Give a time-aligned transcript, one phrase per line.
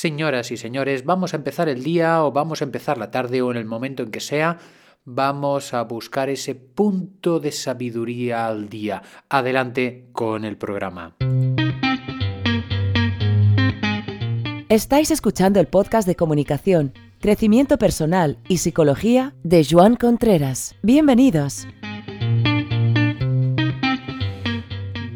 [0.00, 3.50] Señoras y señores, vamos a empezar el día o vamos a empezar la tarde o
[3.50, 4.56] en el momento en que sea,
[5.04, 9.02] vamos a buscar ese punto de sabiduría al día.
[9.28, 11.16] Adelante con el programa.
[14.70, 20.76] Estáis escuchando el podcast de comunicación, crecimiento personal y psicología de Joan Contreras.
[20.82, 21.66] Bienvenidos.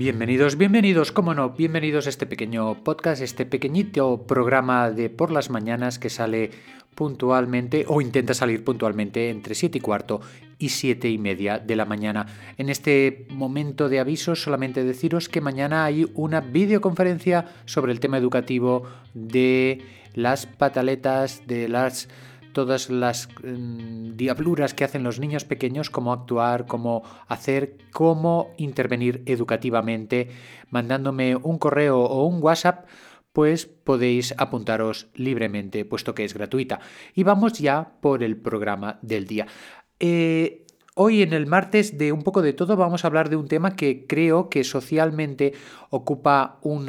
[0.05, 5.48] Bienvenidos, bienvenidos, cómo no, bienvenidos a este pequeño podcast, este pequeñito programa de por las
[5.48, 6.50] mañanas que sale
[6.95, 10.21] puntualmente o intenta salir puntualmente entre 7 y cuarto
[10.59, 12.26] y 7 y media de la mañana.
[12.59, 18.18] En este momento de aviso solamente deciros que mañana hay una videoconferencia sobre el tema
[18.18, 18.82] educativo
[19.14, 19.81] de
[20.12, 22.11] las pataletas, de las
[22.54, 29.22] todas las mm, diabluras que hacen los niños pequeños, cómo actuar, cómo hacer, cómo intervenir
[29.26, 30.31] educativamente,
[30.71, 32.86] mandándome un correo o un WhatsApp
[33.34, 36.78] pues podéis apuntaros libremente, puesto que es gratuita.
[37.17, 39.48] Y vamos ya por el programa del día.
[39.98, 40.64] Eh,
[40.97, 43.75] Hoy en el martes de un poco de todo vamos a hablar de un tema
[43.75, 45.53] que creo que socialmente
[45.91, 46.86] ocupa un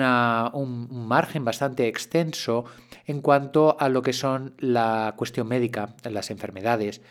[1.07, 2.65] margen bastante extenso
[3.07, 7.01] en cuanto a lo que son la cuestión médica, las enfermedades.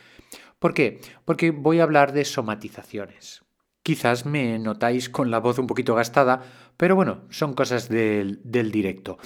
[0.60, 1.00] ¿Por qué?
[1.24, 3.42] Porque voy a hablar de somatizaciones.
[3.82, 6.42] Quizás me notáis con la voz un poquito gastada,
[6.76, 9.18] pero bueno, son cosas del, del directo.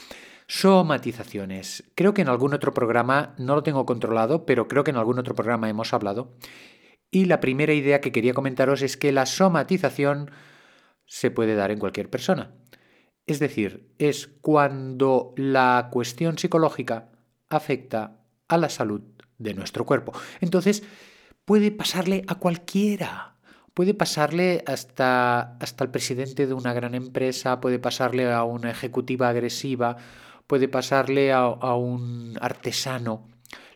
[0.46, 1.84] Somatizaciones.
[1.94, 5.18] Creo que en algún otro programa, no lo tengo controlado, pero creo que en algún
[5.18, 6.32] otro programa hemos hablado.
[7.10, 10.30] Y la primera idea que quería comentaros es que la somatización
[11.06, 12.52] se puede dar en cualquier persona.
[13.26, 17.10] Es decir, es cuando la cuestión psicológica
[17.48, 19.02] afecta a la salud
[19.38, 20.12] de nuestro cuerpo.
[20.40, 20.82] Entonces,
[21.44, 23.36] puede pasarle a cualquiera.
[23.72, 29.28] Puede pasarle hasta, hasta el presidente de una gran empresa, puede pasarle a una ejecutiva
[29.28, 29.96] agresiva,
[30.46, 33.28] puede pasarle a, a un artesano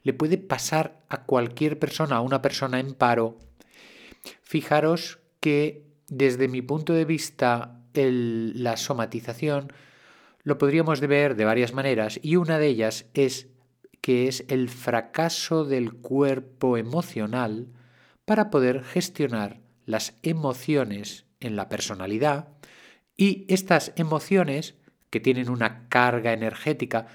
[0.02, 3.38] le puede pasar a cualquier persona, a una persona en paro.
[4.42, 9.72] Fijaros que desde mi punto de vista la somatización
[10.42, 13.48] lo podríamos ver de varias maneras y una de ellas es
[14.00, 17.68] que es el fracaso del cuerpo emocional
[18.24, 22.48] para poder gestionar las emociones en la personalidad
[23.16, 24.74] y estas emociones
[25.10, 27.06] que tienen una carga energética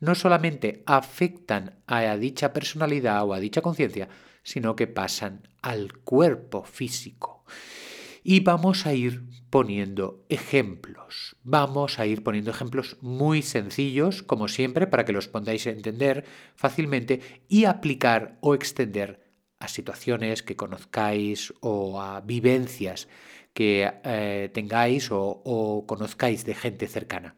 [0.00, 4.08] no solamente afectan a dicha personalidad o a dicha conciencia,
[4.42, 7.44] sino que pasan al cuerpo físico.
[8.22, 11.36] Y vamos a ir poniendo ejemplos.
[11.42, 16.24] Vamos a ir poniendo ejemplos muy sencillos, como siempre, para que los podáis entender
[16.56, 19.26] fácilmente y aplicar o extender
[19.58, 23.08] a situaciones que conozcáis o a vivencias
[23.54, 27.36] que eh, tengáis o conozcáis de gente cercana.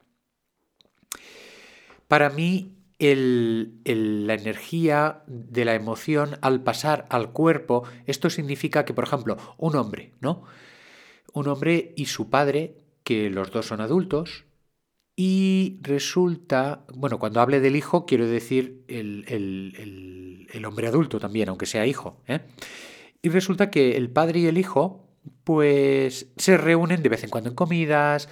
[2.08, 9.04] Para mí, la energía de la emoción al pasar al cuerpo, esto significa que, por
[9.04, 10.42] ejemplo, un hombre, ¿no?
[11.32, 14.46] Un hombre y su padre, que los dos son adultos,
[15.14, 19.24] y resulta, bueno, cuando hable del hijo, quiero decir el,
[20.50, 22.40] el hombre adulto también, aunque sea hijo, ¿eh?
[23.20, 25.08] Y resulta que el padre y el hijo,
[25.44, 28.28] pues se reúnen de vez en cuando en comidas,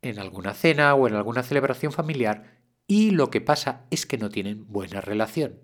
[0.00, 2.57] en alguna cena o en alguna celebración familiar
[2.88, 5.60] y lo que pasa es que no tienen buena relación.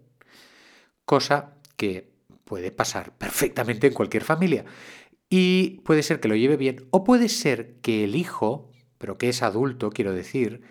[1.06, 2.12] Cosa que
[2.44, 4.64] puede pasar perfectamente en cualquier familia.
[5.30, 9.30] Y puede ser que lo lleve bien o puede ser que el hijo, pero que
[9.30, 10.62] es adulto, quiero decir,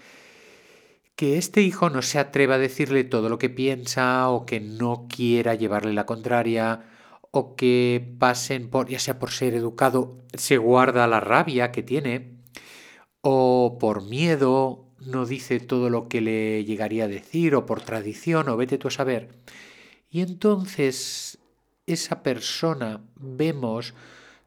[1.15, 5.07] que este hijo no se atreva a decirle todo lo que piensa o que no
[5.09, 6.85] quiera llevarle la contraria
[7.31, 12.37] o que pasen por, ya sea por ser educado, se guarda la rabia que tiene
[13.21, 18.49] o por miedo no dice todo lo que le llegaría a decir o por tradición
[18.49, 19.29] o vete tú a saber.
[20.09, 21.39] Y entonces
[21.87, 23.93] esa persona vemos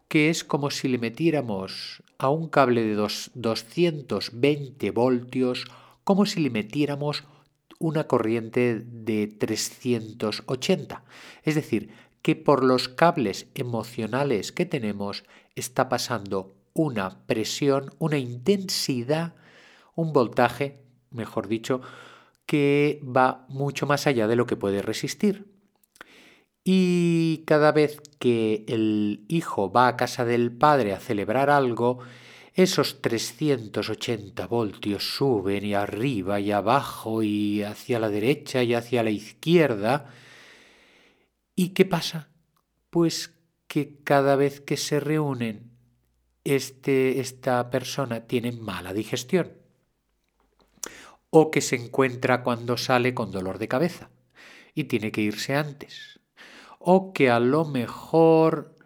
[0.08, 5.64] que es como si le metiéramos a un cable de dos, 220 voltios,
[6.04, 7.24] como si le metiéramos
[7.78, 11.04] una corriente de 380.
[11.42, 11.90] Es decir,
[12.22, 15.24] que por los cables emocionales que tenemos
[15.54, 19.34] está pasando una presión, una intensidad
[19.96, 21.80] un voltaje, mejor dicho,
[22.46, 25.52] que va mucho más allá de lo que puede resistir.
[26.62, 31.98] Y cada vez que el hijo va a casa del padre a celebrar algo,
[32.54, 39.10] esos 380 voltios suben y arriba y abajo y hacia la derecha y hacia la
[39.10, 40.10] izquierda.
[41.54, 42.30] ¿Y qué pasa?
[42.90, 43.34] Pues
[43.66, 45.72] que cada vez que se reúnen,
[46.44, 49.65] este, esta persona tiene mala digestión
[51.30, 54.10] o que se encuentra cuando sale con dolor de cabeza
[54.74, 56.20] y tiene que irse antes,
[56.78, 58.76] o que a lo mejor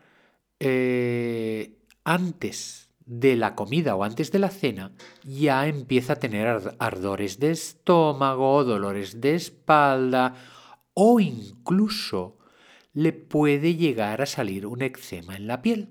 [0.61, 4.93] eh, antes de la comida o antes de la cena
[5.25, 10.35] ya empieza a tener ardores de estómago, dolores de espalda
[10.95, 12.39] o incluso
[12.93, 15.89] le puede llegar a salir un eczema en la piel.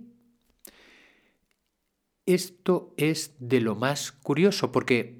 [2.25, 5.18] Esto es de lo más curioso porque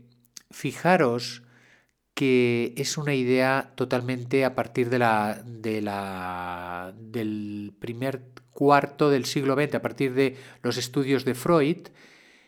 [0.51, 1.43] fijaros
[2.13, 9.23] que es una idea totalmente a partir de la, de la, del primer cuarto del
[9.23, 11.87] siglo XX, a partir de los estudios de Freud,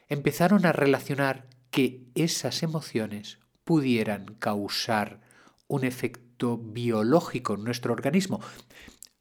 [0.10, 5.22] empezaron a relacionar que esas emociones pudieran causar
[5.68, 8.42] un efecto biológico en nuestro organismo.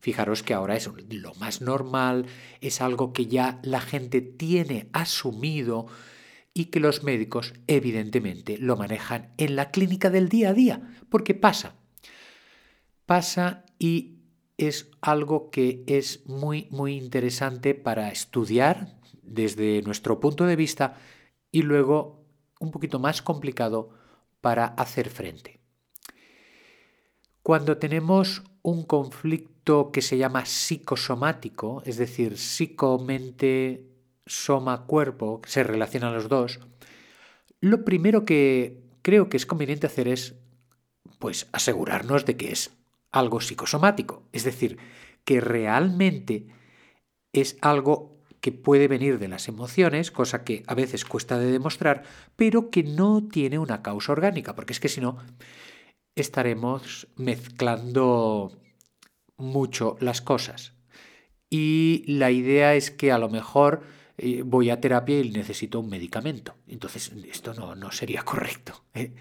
[0.00, 2.26] Fijaros que ahora es lo más normal,
[2.60, 5.86] es algo que ya la gente tiene asumido
[6.52, 11.35] y que los médicos evidentemente lo manejan en la clínica del día a día, porque
[11.35, 11.76] pasa.
[13.06, 14.19] Pasa y
[14.56, 20.97] es algo que es muy, muy interesante para estudiar desde nuestro punto de vista
[21.50, 22.25] y luego
[22.58, 23.91] un poquito más complicado
[24.41, 25.61] para hacer frente.
[27.43, 33.89] Cuando tenemos un conflicto que se llama psicosomático, es decir, psicomente,
[34.30, 36.60] soma, cuerpo, se relacionan los dos,
[37.60, 40.36] lo primero que creo que es conveniente hacer es
[41.18, 42.70] pues asegurarnos de que es
[43.10, 44.78] algo psicosomático, es decir,
[45.24, 46.46] que realmente
[47.32, 52.04] es algo que puede venir de las emociones, cosa que a veces cuesta de demostrar,
[52.36, 55.18] pero que no tiene una causa orgánica, porque es que si no,
[56.14, 58.58] estaremos mezclando
[59.36, 60.72] mucho las cosas.
[61.50, 63.82] Y la idea es que a lo mejor
[64.22, 66.56] eh, voy a terapia y necesito un medicamento.
[66.69, 68.84] Entonces, esto no, no sería correcto.
[68.94, 69.14] ¿eh?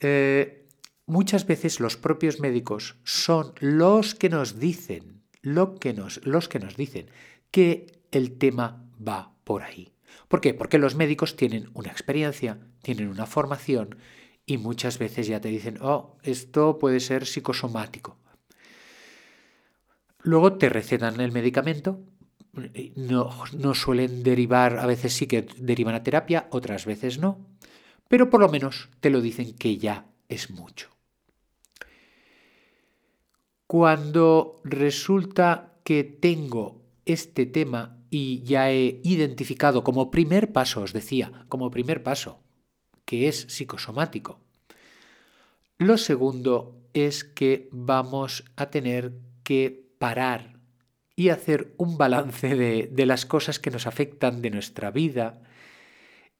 [0.00, 0.64] eh
[1.06, 6.60] muchas veces los propios médicos son los que nos dicen, lo que nos, los que
[6.60, 7.10] nos dicen
[7.50, 9.92] que el tema va por ahí.
[10.28, 10.54] ¿Por qué?
[10.54, 13.96] Porque los médicos tienen una experiencia, tienen una formación
[14.46, 18.16] y muchas veces ya te dicen, oh, esto puede ser psicosomático.
[20.22, 22.00] Luego te recetan el medicamento,
[22.96, 27.46] no, no suelen derivar, a veces sí que derivan a terapia, otras veces no,
[28.08, 30.88] pero por lo menos te lo dicen que ya es mucho.
[33.66, 41.44] Cuando resulta que tengo este tema y ya he identificado como primer paso, os decía,
[41.48, 42.40] como primer paso,
[43.04, 44.40] que es psicosomático,
[45.76, 49.12] lo segundo es que vamos a tener
[49.44, 50.57] que parar
[51.18, 55.42] y hacer un balance de, de, las cosas que nos afectan de nuestra vida.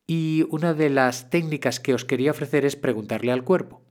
[0.07, 3.83] Y una de las técnicas que os quería ofrecer es preguntarle al cuerpo.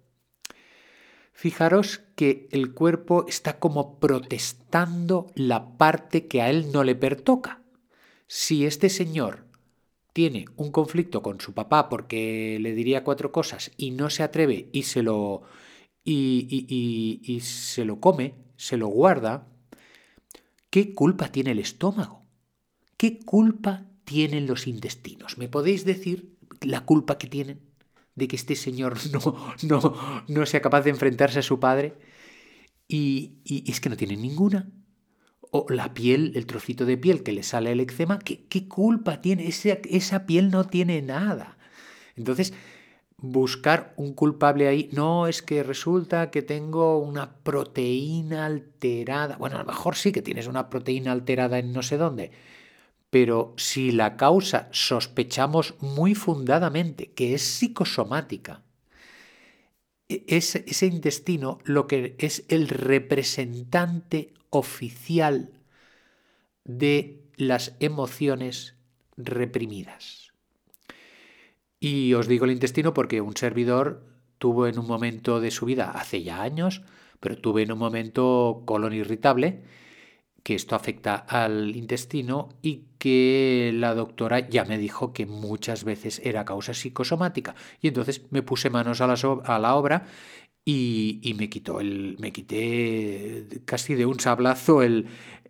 [1.33, 7.61] Fijaros que el cuerpo está como protestando la parte que a él no le pertoca.
[8.27, 9.45] Si este señor
[10.13, 14.69] tiene un conflicto con su papá porque le diría cuatro cosas y no se atreve
[14.71, 15.41] y se lo
[16.05, 16.65] y,
[17.21, 19.49] y se lo come, se lo guarda,
[20.69, 22.25] ¿qué culpa tiene el estómago?
[22.97, 25.37] ¿Qué culpa tienen los intestinos?
[25.37, 27.67] ¿Me podéis decir la culpa que tienen?
[28.17, 31.93] de que este señor no, no, no sea capaz de enfrentarse a su padre.
[32.89, 34.69] Y, es que no tiene ninguna.
[35.51, 39.21] O la piel, el trocito de piel que le sale el eczema, ¿qué, qué culpa
[39.21, 39.47] tiene?
[39.47, 41.57] Esa, esa piel no tiene nada.
[42.15, 42.53] Entonces,
[43.17, 49.37] buscar un culpable ahí, no es que resulta que tengo una proteína alterada.
[49.37, 52.31] Bueno, a lo mejor sí que tienes una proteína alterada en no sé dónde
[53.09, 58.63] pero si la causa sospechamos muy fundadamente que es psicosomática,
[60.09, 65.51] e-, ese, ese intestino lo que es el representante oficial
[66.63, 68.75] de las emociones
[69.15, 70.26] reprimidas.
[71.79, 74.03] Y os digo el intestino porque un servidor
[74.37, 76.81] tuvo en un momento de su vida, hace ya años,
[77.19, 79.63] pero tuve en un momento colon irritable
[80.47, 86.21] que esto afecta al intestino y que la doctora ya me dijo que muchas veces
[86.23, 87.53] era causa psicosomática.
[87.81, 90.05] Y entonces me puse manos a la, obra
[90.63, 92.15] y, me quitó el.
[92.19, 95.07] me quité casi de un sablazo el,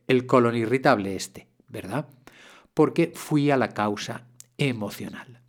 [0.07, 2.09] el colon irritable este, ¿verdad?
[2.73, 4.25] Porque fui a la causa
[4.57, 5.43] emocional.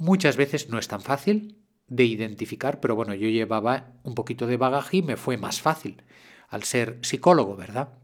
[0.00, 4.56] Muchas veces no es tan fácil de identificar, pero bueno, yo llevaba un poquito de
[4.56, 6.04] bagaje y me fue más fácil
[6.48, 7.98] al ser psicólogo, ¿verdad?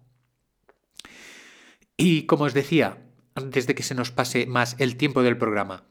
[1.97, 2.99] Y como os decía,
[3.35, 5.87] antes de que se nos pase más el tiempo del programa,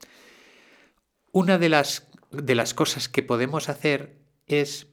[1.32, 4.86] una de las de las cosas que podemos hacer es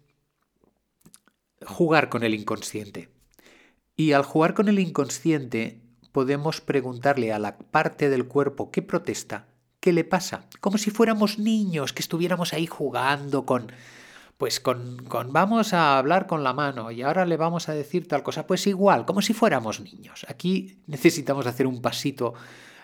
[1.64, 3.10] jugar con el inconsciente.
[3.96, 9.53] Y al jugar con el inconsciente podemos preguntarle a la parte del cuerpo que protesta
[9.84, 13.70] qué le pasa, como si fuéramos niños que estuviéramos ahí jugando con
[14.38, 18.08] pues con, con, vamos a hablar con la mano y ahora le vamos a decir
[18.08, 20.26] tal cosa, pues igual, como si fuéramos niños.
[20.30, 22.34] Aquí necesitamos hacer un pasito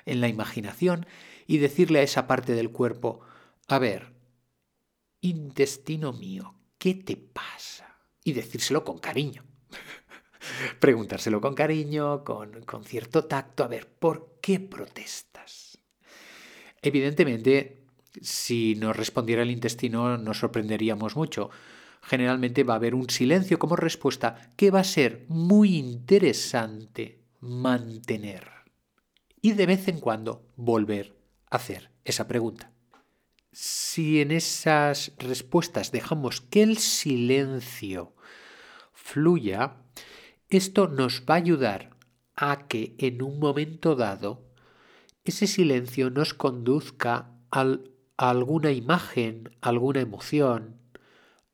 [0.06, 1.06] en la imaginación
[1.48, 3.22] y decirle a esa parte del cuerpo,
[3.70, 4.14] a ver,
[5.22, 7.96] intestino mío, ¿qué te pasa?
[8.26, 9.46] Y decírselo con cariño.
[10.82, 15.69] Preguntárselo con cariño, con, con cierto tacto, a ver, ¿por qué protestas?
[16.82, 17.80] Evidentemente,
[18.22, 21.50] si nos respondiera el intestino nos sorprenderíamos mucho.
[22.02, 28.48] Generalmente va a haber un silencio como respuesta que va a ser muy interesante mantener.
[29.42, 31.16] Y de vez en cuando volver
[31.50, 32.72] a hacer esa pregunta.
[33.52, 38.14] Si en esas respuestas dejamos que el silencio
[38.94, 39.78] fluya,
[40.50, 41.98] esto nos va a ayudar
[42.36, 44.49] a que en un momento dado
[45.24, 50.76] ese silencio nos conduzca al alguna imagen, alguna emoción,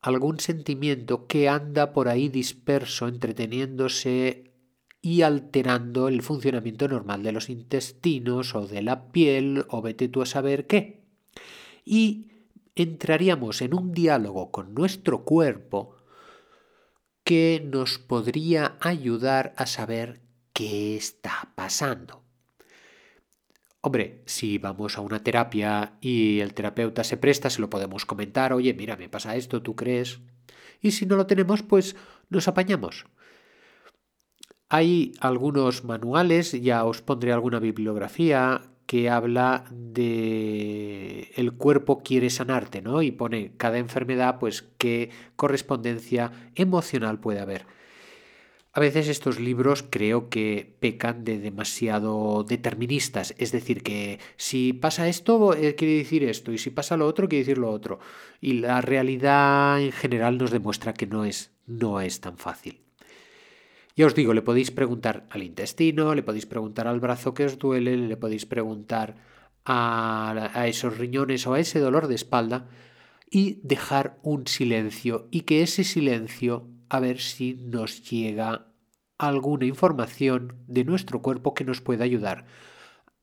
[0.01, 4.51] algún sentimiento que anda por ahí disperso, entreteniéndose
[4.99, 10.23] y alterando el funcionamiento normal de los intestinos o de la piel o vete tú
[10.23, 11.05] a saber qué.
[11.85, 12.31] Y
[12.73, 15.97] entraríamos en un diálogo con nuestro cuerpo
[17.23, 22.24] que nos podría ayudar a saber qué está pasando.
[23.85, 28.51] Hombre, si vamos a una terapia y el terapeuta se presta, se lo podemos comentar,
[28.51, 30.21] oye, mira, me pasa esto, ¿tú crees?
[30.81, 31.95] Y si no lo tenemos, pues
[32.31, 33.05] nos apañamos.
[34.69, 42.81] Hay algunos manuales, ya os pondré alguna bibliografía que habla de el cuerpo quiere sanarte,
[42.81, 43.03] ¿no?
[43.03, 47.67] Y pone cada enfermedad, pues qué correspondencia emocional puede haber.
[48.77, 55.07] A veces estos libros creo que pecan de demasiado deterministas, es decir, que si pasa
[55.07, 57.99] esto eh, quiere decir esto y si pasa lo otro quiere decir lo otro.
[58.41, 62.81] Y la realidad en general nos demuestra que no es, no es tan fácil.
[63.95, 67.57] Ya os digo, le podéis preguntar al intestino, le podéis preguntar al brazo que os
[67.57, 69.15] duele, le podéis preguntar
[69.63, 72.67] a, a esos riñones o a ese dolor de espalda
[73.31, 78.67] y dejar un silencio y que ese silencio a ver si nos llega
[79.17, 82.45] alguna información de nuestro cuerpo que nos pueda ayudar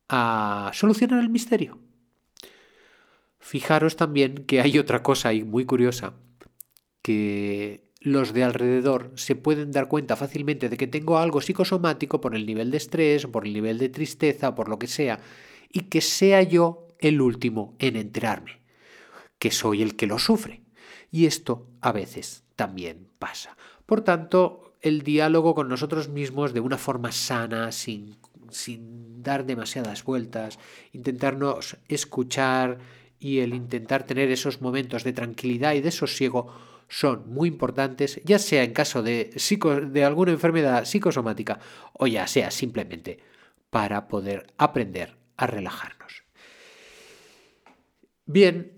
[0.09, 1.79] a solucionar el misterio.
[3.39, 6.13] Fijaros también que hay otra cosa ahí muy curiosa,
[7.01, 12.35] que los de alrededor se pueden dar cuenta fácilmente de que tengo algo psicosomático por
[12.35, 15.19] el nivel de estrés, por el nivel de tristeza, por lo que sea,
[15.71, 18.61] y que sea yo el último en enterarme,
[19.39, 20.61] que soy el que lo sufre.
[21.11, 23.57] Y esto a veces también pasa.
[23.85, 28.17] Por tanto, el diálogo con nosotros mismos de una forma sana, sin,
[28.49, 30.59] sin dar demasiadas vueltas,
[30.91, 32.79] intentarnos escuchar
[33.19, 36.53] y el intentar tener esos momentos de tranquilidad y de sosiego
[36.89, 39.31] son muy importantes, ya sea en caso de,
[39.89, 41.59] de alguna enfermedad psicosomática
[41.93, 43.19] o ya sea simplemente
[43.69, 46.23] para poder aprender a relajarnos.
[48.25, 48.73] Bien,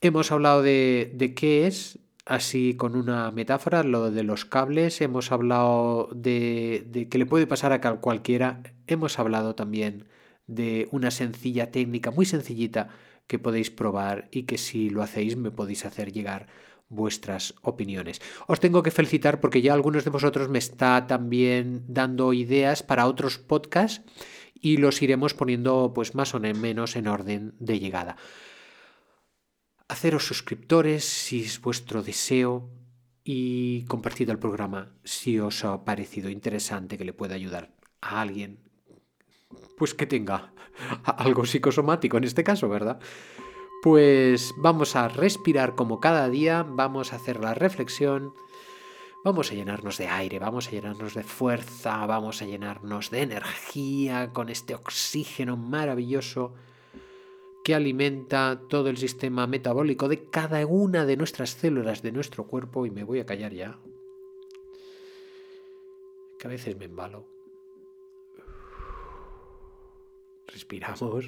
[0.00, 1.98] hemos hablado de, de qué es
[2.30, 7.72] así con una metáfora, lo de los cables, hemos hablado de, que le puede pasar
[7.72, 10.06] a cualquiera, hemos hablado también
[10.46, 12.88] de una sencilla técnica, muy sencillita,
[13.26, 16.46] que podéis probar y que si lo hacéis me podéis hacer llegar
[16.88, 18.20] vuestras opiniones.
[18.46, 23.06] Os tengo que felicitar porque ya algunos de vosotros me está también dando ideas para
[23.06, 24.02] otros podcasts
[24.54, 28.16] y los iremos poniendo pues más o menos en orden de llegada.
[29.90, 32.70] Haceros suscriptores si es vuestro deseo
[33.24, 38.60] y compartid el programa si os ha parecido interesante que le pueda ayudar a alguien,
[39.76, 40.54] pues que tenga
[41.04, 43.00] algo psicosomático en este caso, ¿verdad?
[43.82, 48.32] Pues vamos a respirar como cada día, vamos a hacer la reflexión,
[49.24, 54.32] vamos a llenarnos de aire, vamos a llenarnos de fuerza, vamos a llenarnos de energía
[54.32, 56.54] con este oxígeno maravilloso
[57.72, 62.90] alimenta todo el sistema metabólico de cada una de nuestras células de nuestro cuerpo y
[62.90, 63.78] me voy a callar ya.
[66.38, 67.26] Que a veces me embalo.
[70.46, 71.26] Respiramos.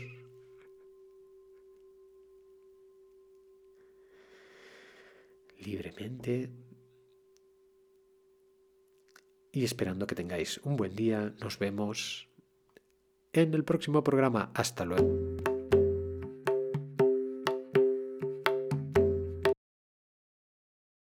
[5.65, 6.51] libremente
[9.53, 11.35] y esperando que tengáis un buen día.
[11.41, 12.29] Nos vemos
[13.33, 14.51] en el próximo programa.
[14.55, 15.52] Hasta luego.